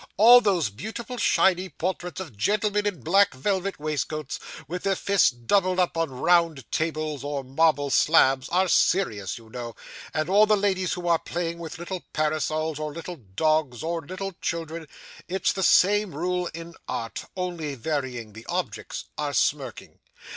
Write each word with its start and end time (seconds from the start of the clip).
All 0.17 0.41
those 0.41 0.71
beautiful 0.71 1.17
shiny 1.17 1.69
portraits 1.69 2.19
of 2.19 2.35
gentlemen 2.35 2.87
in 2.87 3.01
black 3.01 3.35
velvet 3.35 3.79
waistcoats, 3.79 4.39
with 4.67 4.81
their 4.81 4.95
fists 4.95 5.29
doubled 5.29 5.77
up 5.79 5.95
on 5.95 6.09
round 6.09 6.65
tables, 6.71 7.23
or 7.23 7.43
marble 7.43 7.91
slabs, 7.91 8.49
are 8.49 8.67
serious, 8.67 9.37
you 9.37 9.47
know; 9.51 9.75
and 10.11 10.27
all 10.27 10.47
the 10.47 10.57
ladies 10.57 10.93
who 10.93 11.07
are 11.07 11.19
playing 11.19 11.59
with 11.59 11.77
little 11.77 12.03
parasols, 12.13 12.79
or 12.79 12.91
little 12.91 13.17
dogs, 13.17 13.83
or 13.83 14.01
little 14.01 14.33
children 14.41 14.87
it's 15.27 15.53
the 15.53 15.61
same 15.61 16.15
rule 16.15 16.47
in 16.51 16.73
art, 16.87 17.25
only 17.37 17.75
varying 17.75 18.33
the 18.33 18.47
objects 18.47 19.05
are 19.19 19.33
smirking. 19.33 19.99